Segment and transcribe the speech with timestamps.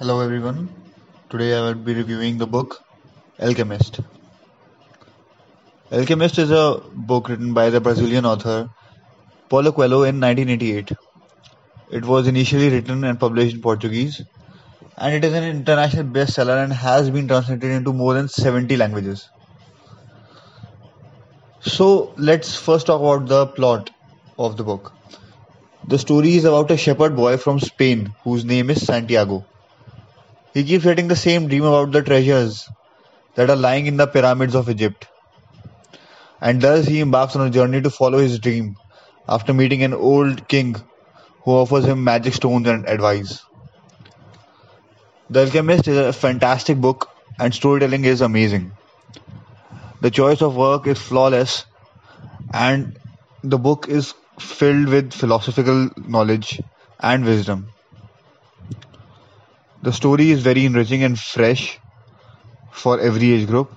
[0.00, 0.68] Hello everyone.
[1.28, 2.84] Today I will be reviewing the book
[3.40, 3.98] Alchemist.
[5.90, 8.70] Alchemist is a book written by the Brazilian author
[9.48, 10.92] Paulo Coelho in 1988.
[11.90, 14.22] It was initially written and published in Portuguese
[14.96, 19.28] and it is an international bestseller and has been translated into more than 70 languages.
[21.58, 23.90] So let's first talk about the plot
[24.38, 24.92] of the book.
[25.88, 29.44] The story is about a shepherd boy from Spain whose name is Santiago.
[30.52, 32.68] He keeps getting the same dream about the treasures
[33.34, 35.06] that are lying in the pyramids of Egypt.
[36.40, 38.76] And thus he embarks on a journey to follow his dream
[39.28, 40.74] after meeting an old king
[41.44, 43.42] who offers him magic stones and advice.
[45.30, 47.08] The Alchemist is a fantastic book
[47.38, 48.72] and storytelling is amazing.
[50.00, 51.64] The choice of work is flawless
[52.52, 52.98] and
[53.44, 56.60] the book is filled with philosophical knowledge
[57.00, 57.68] and wisdom.
[59.82, 61.80] The story is very enriching and fresh
[62.70, 63.72] for every age group.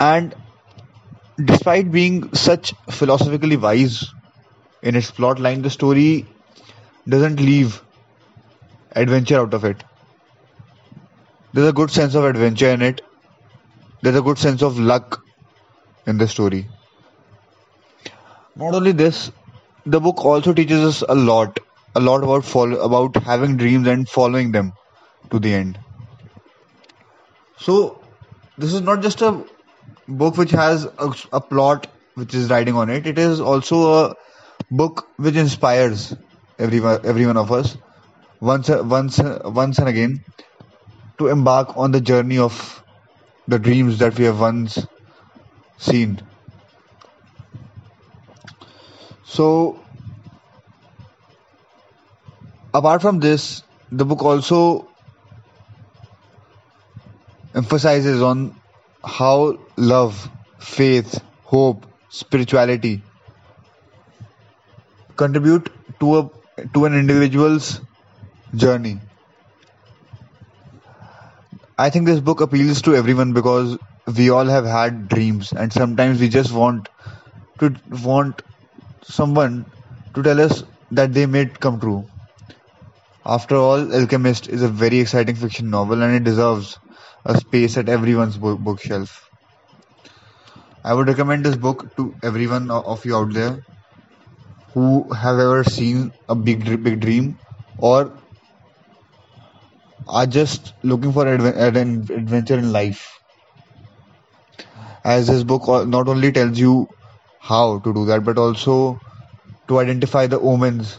[0.00, 0.34] And
[1.44, 4.04] despite being such philosophically wise
[4.82, 6.26] in its plot line, the story
[7.08, 7.82] doesn't leave
[8.92, 9.82] adventure out of it.
[11.52, 13.02] There's a good sense of adventure in it.
[14.02, 15.22] There's a good sense of luck
[16.06, 16.68] in the story.
[18.56, 19.30] Not only this,
[19.86, 21.60] the book also teaches us a lot,
[21.94, 24.72] a lot about follow, about having dreams and following them
[25.30, 25.78] to the end.
[27.58, 28.00] So
[28.56, 29.44] this is not just a
[30.08, 33.06] book which has a, a plot which is riding on it.
[33.06, 34.14] It is also a
[34.70, 36.14] book which inspires
[36.58, 37.76] everyone, every one of us
[38.40, 40.24] once, once, once and again
[41.18, 42.82] to embark on the journey of
[43.48, 44.86] the dreams that we have once
[45.78, 46.20] seen.
[49.24, 49.80] So,
[52.78, 54.88] apart from this, the book also
[57.54, 58.54] emphasizes on
[59.04, 63.02] how love, faith, hope, spirituality
[65.16, 66.30] contribute to a
[66.74, 67.80] to an individual's
[68.54, 68.98] journey.
[71.78, 73.78] I think this book appeals to everyone because
[74.16, 76.88] we all have had dreams and sometimes we just want
[77.60, 77.74] to
[78.04, 78.42] want
[79.02, 79.64] someone
[80.14, 82.06] to tell us that they may come true.
[83.28, 86.80] After all, Alchemist is a very exciting fiction novel and it deserves
[87.24, 89.30] a space at everyone's book- bookshelf.
[90.84, 93.64] I would recommend this book to everyone of you out there
[94.72, 97.38] who have ever seen a big big dream
[97.78, 98.12] or
[100.08, 103.20] are just looking for an adventure in life.
[105.04, 106.88] As this book not only tells you
[107.40, 109.00] how to do that, but also
[109.68, 110.98] to identify the omens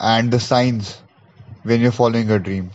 [0.00, 1.02] and the signs
[1.66, 2.70] when you're following a dream.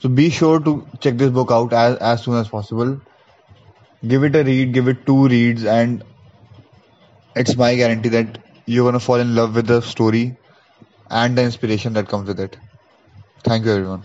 [0.00, 3.00] So be sure to check this book out as, as soon as possible.
[4.06, 6.04] Give it a read, give it two reads, and
[7.36, 10.36] it's my guarantee that you're gonna fall in love with the story
[11.10, 12.58] and the inspiration that comes with it.
[13.44, 14.04] Thank you, everyone.